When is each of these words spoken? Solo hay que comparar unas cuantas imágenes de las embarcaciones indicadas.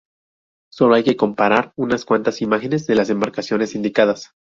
Solo 0.71 0.95
hay 0.95 1.03
que 1.03 1.15
comparar 1.15 1.73
unas 1.75 2.05
cuantas 2.05 2.41
imágenes 2.41 2.87
de 2.87 2.95
las 2.95 3.11
embarcaciones 3.11 3.75
indicadas. 3.75 4.31